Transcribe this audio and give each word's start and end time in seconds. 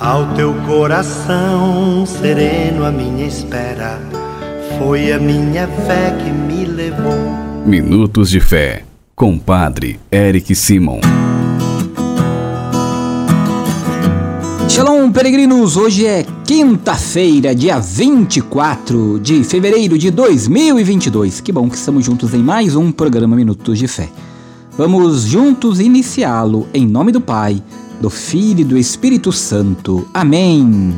Ao 0.00 0.34
teu 0.34 0.52
coração 0.66 2.04
sereno, 2.04 2.84
a 2.84 2.90
minha 2.90 3.28
espera 3.28 4.00
foi 4.76 5.12
a 5.12 5.20
minha 5.20 5.68
fé 5.68 6.10
que 6.18 6.30
me 6.30 6.64
levou. 6.64 7.14
Minutos 7.64 8.28
de 8.28 8.40
Fé, 8.40 8.84
com 9.14 9.38
Padre 9.38 10.00
Eric 10.10 10.52
Simon. 10.56 10.98
Shalom, 14.68 15.12
peregrinos! 15.12 15.76
Hoje 15.76 16.04
é 16.06 16.26
quinta-feira, 16.44 17.54
dia 17.54 17.78
24 17.78 19.20
de 19.20 19.44
fevereiro 19.44 19.96
de 19.96 20.10
2022. 20.10 21.40
Que 21.40 21.52
bom 21.52 21.70
que 21.70 21.76
estamos 21.76 22.04
juntos 22.04 22.34
em 22.34 22.42
mais 22.42 22.74
um 22.74 22.90
programa 22.90 23.36
Minutos 23.36 23.78
de 23.78 23.86
Fé. 23.86 24.08
Vamos 24.76 25.22
juntos 25.22 25.78
iniciá-lo 25.78 26.66
em 26.74 26.84
nome 26.84 27.12
do 27.12 27.20
Pai 27.20 27.62
do 28.04 28.10
Filho 28.10 28.60
e 28.60 28.64
do 28.64 28.76
Espírito 28.76 29.32
Santo. 29.32 30.06
Amém. 30.12 30.92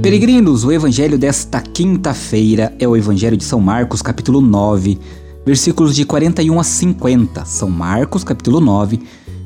Peregrinos, 0.00 0.64
o 0.64 0.72
evangelho 0.72 1.18
desta 1.18 1.60
quinta-feira 1.60 2.74
é 2.78 2.88
o 2.88 2.96
evangelho 2.96 3.36
de 3.36 3.44
São 3.44 3.60
Marcos, 3.60 4.00
capítulo 4.00 4.40
9, 4.40 4.98
versículos 5.44 5.94
de 5.94 6.06
41 6.06 6.58
a 6.58 6.64
50. 6.64 7.44
São 7.44 7.68
Marcos, 7.68 8.24
capítulo 8.24 8.58
9, 8.58 9.02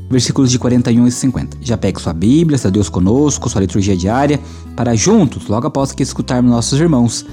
versículos 0.08 0.52
de 0.52 0.60
41 0.60 1.06
a 1.06 1.10
50. 1.10 1.56
Já 1.60 1.76
pegue 1.76 2.00
sua 2.00 2.12
Bíblia, 2.12 2.56
seu 2.56 2.70
Deus 2.70 2.88
conosco, 2.88 3.48
sua 3.48 3.62
liturgia 3.62 3.96
diária, 3.96 4.38
para 4.76 4.94
juntos, 4.94 5.48
logo 5.48 5.66
após 5.66 5.90
que 5.90 6.04
escutarmos 6.04 6.52
nossos 6.52 6.78
irmãos, 6.78 7.26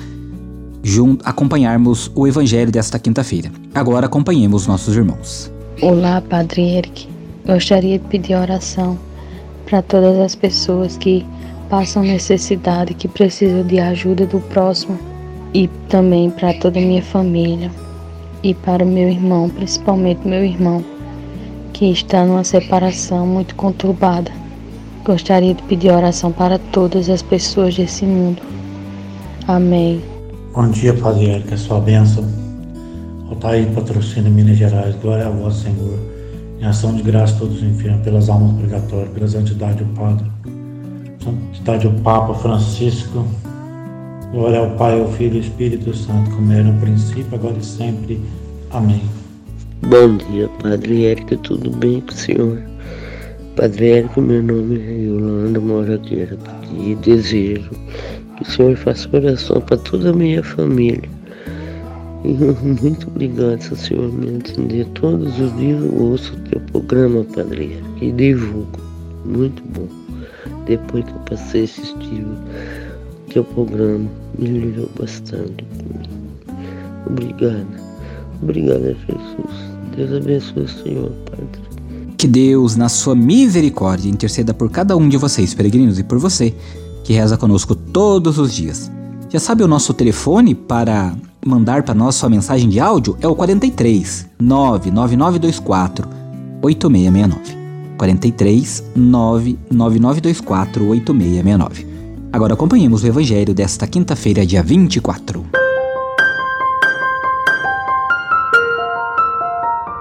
junto, 0.85 1.27
acompanharmos 1.27 2.11
o 2.13 2.27
evangelho 2.27 2.71
desta 2.71 2.99
quinta-feira. 2.99 3.51
Agora 3.73 4.05
acompanhemos 4.05 4.67
nossos 4.67 4.95
irmãos. 4.95 5.51
Olá, 5.81 6.21
Padre 6.21 6.77
Eric. 6.77 7.09
Gostaria 7.43 7.97
de 7.97 8.05
pedir 8.05 8.35
oração 8.35 8.95
para 9.65 9.81
todas 9.81 10.19
as 10.19 10.35
pessoas 10.35 10.95
que 10.95 11.25
passam 11.71 12.03
necessidade, 12.03 12.93
que 12.93 13.07
precisam 13.07 13.63
de 13.63 13.79
ajuda 13.79 14.27
do 14.27 14.39
próximo 14.39 14.99
e 15.55 15.67
também 15.89 16.29
para 16.29 16.53
toda 16.53 16.77
a 16.77 16.81
minha 16.81 17.01
família 17.01 17.71
e 18.43 18.53
para 18.53 18.85
o 18.85 18.87
meu 18.87 19.09
irmão, 19.09 19.49
principalmente 19.49 20.27
meu 20.27 20.45
irmão, 20.45 20.85
que 21.73 21.89
está 21.89 22.23
numa 22.23 22.43
separação 22.43 23.25
muito 23.25 23.55
conturbada. 23.55 24.31
Gostaria 25.03 25.55
de 25.55 25.63
pedir 25.63 25.91
oração 25.91 26.31
para 26.31 26.59
todas 26.59 27.09
as 27.09 27.23
pessoas 27.23 27.75
desse 27.75 28.05
mundo. 28.05 28.39
Amém. 29.47 30.14
Bom 30.55 30.69
dia, 30.69 30.93
Padre 30.93 31.31
Érica, 31.31 31.53
é 31.53 31.57
sua 31.57 31.81
bênção. 31.81 32.23
Altair, 33.29 33.67
patrocínio 33.73 34.31
Minas 34.31 34.55
Gerais, 34.55 34.95
glória 35.01 35.27
a 35.27 35.29
vós, 35.29 35.55
Senhor. 35.55 35.99
Em 36.61 36.63
ação 36.63 36.95
de 36.95 37.03
graça 37.03 37.35
todos 37.37 37.57
os 37.57 37.63
enfermos, 37.63 38.01
pelas 38.05 38.29
almas 38.29 38.51
obrigatórias, 38.51 39.09
pela 39.09 39.27
santidade 39.27 39.83
do 39.83 39.93
Padre, 39.93 40.25
santidade 41.21 41.89
do 41.89 42.01
Papa 42.01 42.35
Francisco. 42.35 43.27
Glória 44.31 44.59
ao 44.59 44.69
Pai, 44.77 44.97
ao 44.97 45.11
Filho 45.11 45.33
e 45.33 45.37
ao 45.39 45.43
Espírito 45.43 45.93
Santo, 45.93 46.31
como 46.31 46.49
era 46.49 46.63
no 46.63 46.79
princípio, 46.79 47.27
agora 47.33 47.57
e 47.59 47.65
sempre. 47.65 48.21
Amém. 48.71 49.01
Bom 49.81 50.15
dia, 50.15 50.47
Padre 50.63 51.07
Érica, 51.07 51.35
tudo 51.35 51.69
bem 51.69 51.99
com 51.99 52.11
o 52.11 52.13
senhor? 52.13 52.61
Padre 53.57 53.89
Érica, 53.89 54.21
meu 54.21 54.41
nome 54.41 54.79
é 54.79 55.03
Yolanda 55.03 55.59
Moragueira 55.59 56.37
e 56.79 56.95
desejo 56.95 57.71
que 58.35 58.43
o 58.43 58.45
Senhor 58.45 58.75
faça 58.75 59.09
oração 59.13 59.61
para 59.61 59.77
toda 59.77 60.09
a 60.09 60.13
minha 60.13 60.43
família. 60.43 61.09
E 62.23 62.33
muito 62.83 63.07
obrigado, 63.07 63.61
Senhor 63.61 64.11
me 64.11 64.37
atender 64.37 64.85
todos 64.95 65.39
os 65.39 65.55
dias. 65.57 65.83
Eu 65.83 65.93
ouço 65.95 66.33
o 66.33 66.49
teu 66.49 66.59
programa, 66.61 67.23
Padre, 67.35 67.81
e 68.01 68.11
divulgo. 68.11 68.79
Muito 69.23 69.61
bom. 69.73 69.87
Depois 70.65 71.05
que 71.05 71.11
eu 71.11 71.19
passei 71.29 71.61
a 71.61 71.63
assistir 71.65 72.25
o 72.25 73.31
teu 73.31 73.43
programa, 73.43 74.09
melhorou 74.39 74.89
bastante 74.99 75.63
Obrigado. 77.05 77.67
Obrigado, 78.41 78.81
Jesus. 78.81 79.75
Deus 79.95 80.11
abençoe 80.11 80.63
o 80.63 80.67
Senhor, 80.67 81.11
Padre. 81.29 81.47
Que 82.17 82.27
Deus, 82.27 82.75
na 82.75 82.89
sua 82.89 83.15
misericórdia, 83.15 84.09
interceda 84.09 84.53
por 84.53 84.71
cada 84.71 84.97
um 84.97 85.07
de 85.07 85.17
vocês, 85.17 85.53
peregrinos, 85.53 85.99
e 85.99 86.03
por 86.03 86.17
você 86.17 86.55
que 87.05 87.13
reza 87.13 87.37
conosco 87.37 87.75
todos 87.75 88.39
os 88.39 88.53
dias. 88.53 88.91
Já 89.29 89.39
sabe 89.39 89.63
o 89.63 89.67
nosso 89.67 89.93
telefone 89.93 90.55
para 90.55 91.15
mandar 91.45 91.83
para 91.83 91.93
nós 91.93 92.15
sua 92.15 92.29
mensagem 92.29 92.67
de 92.67 92.79
áudio? 92.79 93.15
É 93.21 93.27
o 93.27 93.35
43 93.35 94.27
99924 94.39 96.09
8669. 96.61 97.65
43 97.97 98.83
99924 98.95 100.89
8669. 100.89 101.87
Agora 102.33 102.55
acompanhemos 102.55 103.03
o 103.03 103.07
evangelho 103.07 103.53
desta 103.53 103.85
quinta-feira, 103.85 104.45
dia 104.45 104.63
24. 104.63 105.64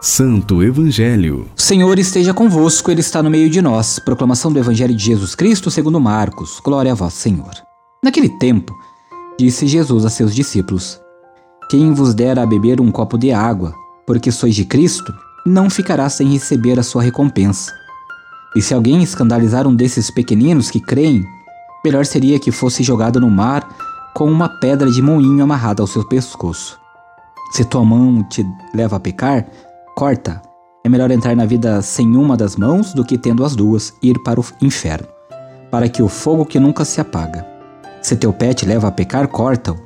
Santo 0.05 0.63
Evangelho. 0.63 1.49
O 1.57 1.63
Senhor 1.63 1.99
esteja 1.99 2.35
convosco, 2.35 2.91
Ele 2.91 3.01
está 3.01 3.23
no 3.23 3.31
meio 3.31 3.49
de 3.49 3.63
nós. 3.63 3.99
Proclamação 3.99 4.53
do 4.53 4.59
Evangelho 4.59 4.95
de 4.95 5.03
Jesus 5.03 5.35
Cristo 5.35 5.71
segundo 5.71 5.99
Marcos. 5.99 6.61
Glória 6.63 6.93
a 6.93 6.95
vós, 6.95 7.15
Senhor. 7.15 7.55
Naquele 8.03 8.29
tempo, 8.29 8.75
disse 9.39 9.67
Jesus 9.67 10.05
a 10.05 10.11
seus 10.11 10.35
discípulos: 10.35 11.01
Quem 11.71 11.95
vos 11.95 12.13
der 12.13 12.39
a 12.39 12.45
beber 12.45 12.83
um 12.83 12.93
copo 12.93 13.17
de 13.17 13.33
água, 13.33 13.75
porque 14.07 14.31
sois 14.31 14.55
de 14.55 14.67
Cristo, 14.67 15.11
não 15.47 15.71
ficará 15.71 16.07
sem 16.11 16.29
receber 16.29 16.79
a 16.79 16.83
sua 16.83 17.03
recompensa. 17.03 17.73
E 18.55 18.61
se 18.61 18.75
alguém 18.75 19.03
escandalizar 19.03 19.67
um 19.67 19.75
desses 19.75 20.11
pequeninos 20.11 20.71
que 20.71 20.81
creem, 20.81 21.25
melhor 21.83 22.05
seria 22.05 22.39
que 22.39 22.53
fosse 22.53 22.83
jogado 22.83 23.19
no 23.19 23.31
mar 23.31 23.67
com 24.15 24.31
uma 24.31 24.51
pedra 24.61 24.91
de 24.91 25.01
moinho 25.01 25.43
amarrada 25.43 25.83
ao 25.83 25.87
seu 25.87 26.07
pescoço. 26.07 26.79
Se 27.53 27.65
tua 27.65 27.87
mão 27.87 28.23
te 28.23 28.45
leva 28.75 28.97
a 28.97 29.01
pecar, 29.01 29.47
Corta. 29.95 30.43
É 30.85 30.89
melhor 30.89 31.13
entrar 31.13 31.37
na 31.37 31.47
vida 31.47 31.81
sem 31.81 32.17
uma 32.17 32.37
das 32.37 32.57
mãos 32.57 32.93
do 32.93 33.05
que 33.05 33.17
tendo 33.17 33.45
as 33.45 33.55
duas 33.55 33.95
ir 34.03 34.21
para 34.25 34.41
o 34.41 34.45
inferno, 34.61 35.07
para 35.71 35.89
que 35.89 36.03
o 36.03 36.09
fogo 36.09 36.45
que 36.45 36.59
nunca 36.59 36.85
se 36.85 37.01
apaga. 37.01 37.47
Se 38.03 38.17
teu 38.17 38.33
pé 38.33 38.53
te 38.53 38.67
leva 38.67 38.89
a 38.89 38.91
pecar, 38.91 39.29
corta-o. 39.29 39.77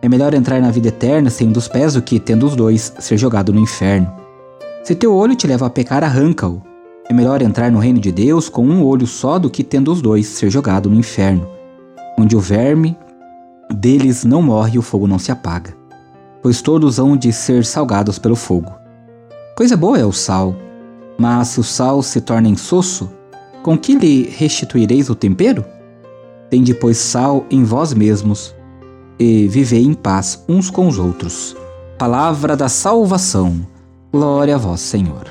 É 0.00 0.08
melhor 0.08 0.32
entrar 0.32 0.62
na 0.62 0.70
vida 0.70 0.88
eterna 0.88 1.28
sem 1.28 1.48
um 1.48 1.52
dos 1.52 1.68
pés 1.68 1.92
do 1.92 2.00
que, 2.00 2.18
tendo 2.18 2.46
os 2.46 2.56
dois, 2.56 2.94
ser 3.00 3.18
jogado 3.18 3.52
no 3.52 3.60
inferno. 3.60 4.10
Se 4.82 4.94
teu 4.94 5.14
olho 5.14 5.36
te 5.36 5.46
leva 5.46 5.66
a 5.66 5.70
pecar, 5.70 6.02
arranca-o. 6.02 6.62
É 7.06 7.12
melhor 7.12 7.42
entrar 7.42 7.70
no 7.70 7.78
reino 7.78 8.00
de 8.00 8.10
Deus 8.10 8.48
com 8.48 8.64
um 8.64 8.82
olho 8.82 9.06
só 9.06 9.38
do 9.38 9.50
que, 9.50 9.62
tendo 9.62 9.92
os 9.92 10.00
dois, 10.00 10.26
ser 10.26 10.48
jogado 10.48 10.88
no 10.88 10.96
inferno, 10.96 11.46
onde 12.18 12.34
o 12.34 12.40
verme 12.40 12.96
deles 13.70 14.24
não 14.24 14.40
morre 14.40 14.76
e 14.76 14.78
o 14.78 14.82
fogo 14.82 15.06
não 15.06 15.18
se 15.18 15.30
apaga, 15.30 15.76
pois 16.42 16.62
todos 16.62 16.98
hão 16.98 17.14
de 17.14 17.30
ser 17.30 17.62
salgados 17.66 18.18
pelo 18.18 18.34
fogo. 18.34 18.79
Coisa 19.56 19.76
boa 19.76 19.98
é 19.98 20.04
o 20.04 20.12
sal, 20.12 20.54
mas 21.18 21.48
se 21.48 21.60
o 21.60 21.64
sal 21.64 22.02
se 22.02 22.20
torna 22.20 22.48
insosso, 22.48 23.10
com 23.62 23.76
que 23.76 23.94
lhe 23.94 24.22
restituireis 24.22 25.10
o 25.10 25.14
tempero? 25.14 25.64
Tende, 26.48 26.72
pois, 26.72 26.96
sal 26.96 27.44
em 27.50 27.62
vós 27.62 27.92
mesmos, 27.92 28.54
e 29.18 29.46
vivei 29.48 29.84
em 29.84 29.92
paz 29.92 30.42
uns 30.48 30.70
com 30.70 30.88
os 30.88 30.98
outros. 30.98 31.54
Palavra 31.98 32.56
da 32.56 32.70
salvação. 32.70 33.60
Glória 34.10 34.54
a 34.54 34.58
vós, 34.58 34.80
Senhor. 34.80 35.26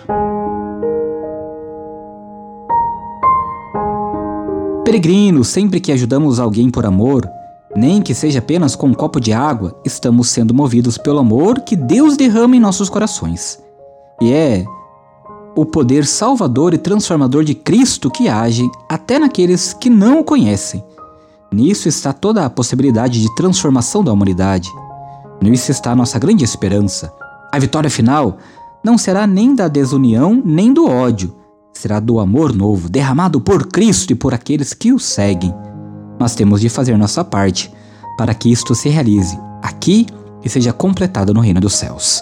Peregrinos, 4.86 5.48
sempre 5.48 5.80
que 5.80 5.92
ajudamos 5.92 6.40
alguém 6.40 6.70
por 6.70 6.86
amor, 6.86 7.28
nem 7.76 8.02
que 8.02 8.14
seja 8.14 8.40
apenas 8.40 8.76
com 8.76 8.88
um 8.88 8.94
copo 8.94 9.20
de 9.20 9.34
água, 9.34 9.76
estamos 9.84 10.30
sendo 10.30 10.54
movidos 10.54 10.98
pelo 11.00 11.20
amor 11.20 11.62
que 11.62 11.76
Deus 11.76 12.16
derrama 12.16 12.56
em 12.56 12.60
nossos 12.60 12.90
corações 12.90 13.60
e 14.22 14.32
é 14.32 14.66
o 15.56 15.66
poder 15.66 16.06
salvador 16.06 16.74
e 16.74 16.78
transformador 16.78 17.44
de 17.44 17.54
Cristo 17.54 18.10
que 18.10 18.30
age 18.30 18.70
até 18.88 19.20
naqueles 19.20 19.74
que 19.74 19.90
não 19.90 20.20
o 20.20 20.24
conhecem. 20.24 20.84
Nisso 21.52 21.90
está 21.90 22.14
toda 22.14 22.46
a 22.46 22.50
possibilidade 22.50 23.22
de 23.22 23.36
transformação 23.36 24.04
da 24.04 24.14
humanidade. 24.14 24.70
Nisso 25.42 25.72
está 25.72 25.92
a 25.92 25.96
nossa 25.96 26.20
grande 26.20 26.44
esperança. 26.44 27.12
A 27.52 27.58
vitória 27.58 27.90
final 27.90 28.38
não 28.84 28.98
será 28.98 29.26
nem 29.26 29.56
da 29.56 29.68
desunião 29.68 30.42
nem 30.46 30.72
do 30.72 30.88
ódio, 30.88 31.36
será 31.74 32.00
do 32.00 32.20
amor 32.20 32.54
novo 32.54 32.88
derramado 32.88 33.42
por 33.42 33.68
Cristo 33.68 34.12
e 34.12 34.16
por 34.16 34.34
aqueles 34.34 34.74
que 34.74 34.94
o 34.94 35.00
seguem. 35.00 35.54
Nós 36.20 36.36
temos 36.36 36.62
de 36.62 36.70
fazer 36.70 36.98
nossa 36.98 37.24
parte 37.24 37.72
para 38.18 38.34
que 38.34 38.52
isto 38.52 38.76
se 38.76 38.90
realize 38.90 39.38
aqui 39.62 40.06
e 40.44 40.50
seja 40.50 40.72
completado 40.72 41.34
no 41.34 41.40
reino 41.40 41.60
dos 41.60 41.74
céus. 41.74 42.22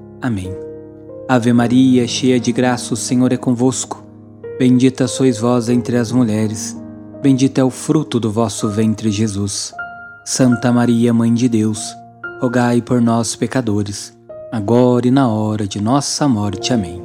Amém. 0.21 0.53
Ave 1.27 1.51
Maria, 1.53 2.07
cheia 2.07 2.39
de 2.39 2.51
graça, 2.51 2.93
o 2.93 2.97
Senhor 2.97 3.31
é 3.31 3.37
convosco. 3.37 4.03
Bendita 4.59 5.07
sois 5.07 5.39
vós 5.39 5.69
entre 5.69 5.97
as 5.97 6.11
mulheres, 6.11 6.77
bendito 7.21 7.57
é 7.57 7.63
o 7.63 7.69
fruto 7.69 8.19
do 8.19 8.31
vosso 8.31 8.69
ventre, 8.69 9.09
Jesus. 9.09 9.73
Santa 10.25 10.71
Maria, 10.71 11.13
Mãe 11.13 11.33
de 11.33 11.49
Deus, 11.49 11.95
rogai 12.39 12.81
por 12.81 13.01
nós, 13.01 13.35
pecadores 13.35 14.19
agora 14.51 15.07
e 15.07 15.11
na 15.11 15.29
hora 15.29 15.65
de 15.65 15.81
nossa 15.81 16.27
morte. 16.27 16.73
Amém. 16.73 17.01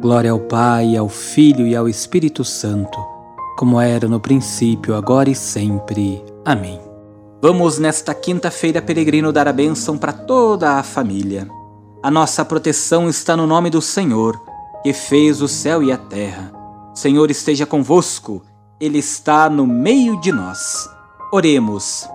Glória 0.00 0.30
ao 0.30 0.38
Pai, 0.38 0.96
ao 0.96 1.08
Filho 1.08 1.66
e 1.66 1.74
ao 1.74 1.88
Espírito 1.88 2.44
Santo, 2.44 2.98
como 3.58 3.80
era 3.80 4.06
no 4.06 4.20
princípio, 4.20 4.94
agora 4.94 5.28
e 5.28 5.34
sempre. 5.34 6.22
Amém. 6.44 6.80
Vamos 7.42 7.78
nesta 7.78 8.14
quinta-feira, 8.14 8.80
peregrino, 8.80 9.32
dar 9.32 9.48
a 9.48 9.52
bênção 9.52 9.98
para 9.98 10.12
toda 10.12 10.74
a 10.74 10.82
família. 10.82 11.48
A 12.02 12.10
nossa 12.10 12.44
proteção 12.44 13.08
está 13.08 13.36
no 13.36 13.46
nome 13.46 13.70
do 13.70 13.80
Senhor, 13.80 14.40
que 14.82 14.92
fez 14.92 15.40
o 15.40 15.48
céu 15.48 15.82
e 15.82 15.90
a 15.90 15.96
terra. 15.96 16.52
O 16.94 16.96
Senhor 16.96 17.30
esteja 17.30 17.66
convosco, 17.66 18.42
Ele 18.78 18.98
está 18.98 19.48
no 19.48 19.66
meio 19.66 20.20
de 20.20 20.30
nós. 20.30 20.88
Oremos. 21.32 22.08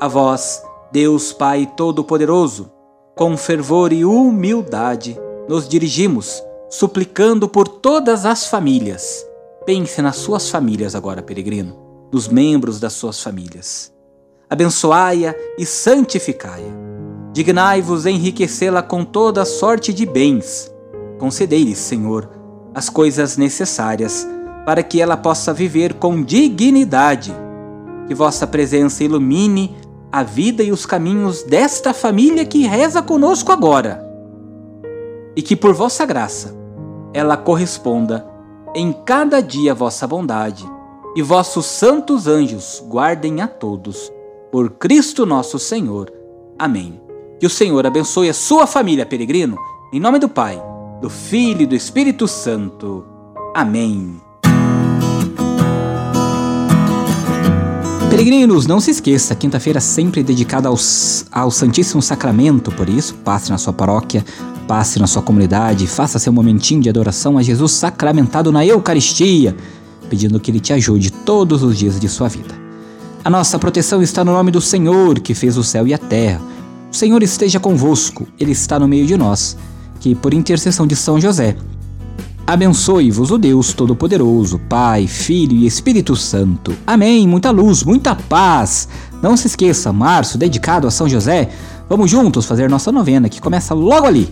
A 0.00 0.08
vós, 0.08 0.62
Deus 0.92 1.32
Pai 1.32 1.70
Todo-Poderoso, 1.76 2.70
com 3.16 3.36
fervor 3.36 3.92
e 3.92 4.04
humildade, 4.04 5.18
nos 5.48 5.68
dirigimos, 5.68 6.42
suplicando 6.68 7.48
por 7.48 7.68
todas 7.68 8.26
as 8.26 8.46
famílias. 8.46 9.24
Pense 9.64 10.02
nas 10.02 10.16
suas 10.16 10.50
famílias 10.50 10.94
agora, 10.94 11.22
peregrino, 11.22 11.76
nos 12.12 12.28
membros 12.28 12.80
das 12.80 12.94
suas 12.94 13.22
famílias. 13.22 13.92
Abençoai-a 14.48 15.34
e 15.56 15.64
santificai-a. 15.64 16.89
Dignai-vos 17.32 18.06
enriquecê-la 18.06 18.82
com 18.82 19.04
toda 19.04 19.44
sorte 19.44 19.92
de 19.92 20.04
bens. 20.04 20.72
Concedei-lhe, 21.18 21.76
Senhor, 21.76 22.28
as 22.74 22.88
coisas 22.88 23.36
necessárias 23.36 24.26
para 24.64 24.82
que 24.82 25.00
ela 25.00 25.16
possa 25.16 25.52
viver 25.52 25.94
com 25.94 26.22
dignidade. 26.22 27.32
Que 28.08 28.14
vossa 28.14 28.46
presença 28.46 29.04
ilumine 29.04 29.76
a 30.10 30.22
vida 30.22 30.62
e 30.62 30.72
os 30.72 30.84
caminhos 30.84 31.44
desta 31.44 31.94
família 31.94 32.44
que 32.44 32.66
reza 32.66 33.00
conosco 33.00 33.52
agora. 33.52 34.04
E 35.36 35.42
que 35.42 35.54
por 35.54 35.72
vossa 35.72 36.04
graça 36.04 36.56
ela 37.12 37.36
corresponda 37.36 38.26
em 38.74 38.92
cada 38.92 39.40
dia 39.40 39.72
a 39.72 39.74
vossa 39.74 40.06
bondade, 40.06 40.64
e 41.16 41.22
vossos 41.22 41.66
santos 41.66 42.28
anjos 42.28 42.84
guardem 42.88 43.40
a 43.40 43.48
todos. 43.48 44.12
Por 44.52 44.70
Cristo 44.70 45.26
nosso 45.26 45.58
Senhor. 45.58 46.12
Amém. 46.56 47.09
Que 47.40 47.46
o 47.46 47.50
Senhor 47.50 47.86
abençoe 47.86 48.28
a 48.28 48.34
sua 48.34 48.66
família, 48.66 49.06
peregrino, 49.06 49.56
em 49.90 49.98
nome 49.98 50.18
do 50.18 50.28
Pai, 50.28 50.62
do 51.00 51.08
Filho 51.08 51.62
e 51.62 51.66
do 51.66 51.74
Espírito 51.74 52.28
Santo. 52.28 53.02
Amém. 53.54 54.20
Peregrinos, 58.10 58.66
não 58.66 58.78
se 58.78 58.90
esqueça, 58.90 59.34
quinta-feira 59.34 59.80
sempre 59.80 60.22
dedicada 60.22 60.68
aos, 60.68 61.24
ao 61.32 61.50
Santíssimo 61.50 62.02
Sacramento, 62.02 62.70
por 62.72 62.90
isso, 62.90 63.14
passe 63.14 63.48
na 63.48 63.56
sua 63.56 63.72
paróquia, 63.72 64.22
passe 64.68 64.98
na 64.98 65.06
sua 65.06 65.22
comunidade, 65.22 65.86
faça 65.86 66.18
seu 66.18 66.34
momentinho 66.34 66.82
de 66.82 66.90
adoração 66.90 67.38
a 67.38 67.42
Jesus 67.42 67.72
sacramentado 67.72 68.52
na 68.52 68.66
Eucaristia, 68.66 69.56
pedindo 70.10 70.38
que 70.38 70.50
Ele 70.50 70.60
te 70.60 70.74
ajude 70.74 71.10
todos 71.10 71.62
os 71.62 71.78
dias 71.78 71.98
de 71.98 72.06
sua 72.06 72.28
vida. 72.28 72.54
A 73.24 73.30
nossa 73.30 73.58
proteção 73.58 74.02
está 74.02 74.22
no 74.22 74.32
nome 74.32 74.50
do 74.50 74.60
Senhor, 74.60 75.18
que 75.20 75.32
fez 75.32 75.56
o 75.56 75.64
céu 75.64 75.86
e 75.86 75.94
a 75.94 75.98
terra. 75.98 76.49
O 76.90 76.96
Senhor 76.96 77.22
esteja 77.22 77.60
convosco, 77.60 78.26
Ele 78.38 78.52
está 78.52 78.78
no 78.78 78.88
meio 78.88 79.06
de 79.06 79.16
nós, 79.16 79.56
que 80.00 80.14
por 80.14 80.34
intercessão 80.34 80.86
de 80.86 80.96
São 80.96 81.20
José, 81.20 81.56
Abençoe-vos 82.50 83.30
o 83.30 83.38
Deus 83.38 83.72
Todo-Poderoso, 83.72 84.58
Pai, 84.68 85.06
Filho 85.06 85.52
e 85.52 85.66
Espírito 85.66 86.16
Santo. 86.16 86.74
Amém. 86.84 87.24
Muita 87.24 87.52
luz, 87.52 87.84
muita 87.84 88.12
paz. 88.16 88.88
Não 89.22 89.36
se 89.36 89.46
esqueça, 89.46 89.92
março 89.92 90.36
dedicado 90.36 90.88
a 90.88 90.90
São 90.90 91.08
José. 91.08 91.48
Vamos 91.88 92.10
juntos 92.10 92.46
fazer 92.46 92.68
nossa 92.68 92.90
novena 92.90 93.28
que 93.28 93.40
começa 93.40 93.72
logo 93.72 94.04
ali. 94.04 94.28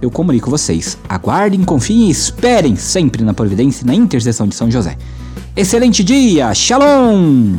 Eu 0.00 0.10
comunico 0.10 0.48
vocês. 0.48 0.96
Aguardem, 1.06 1.62
confiem 1.62 2.06
e 2.06 2.10
esperem 2.10 2.74
sempre 2.74 3.22
na 3.22 3.34
providência 3.34 3.84
e 3.84 3.86
na 3.86 3.94
intercessão 3.94 4.48
de 4.48 4.54
São 4.54 4.70
José. 4.70 4.96
Excelente 5.54 6.02
dia. 6.02 6.54
Shalom. 6.54 7.56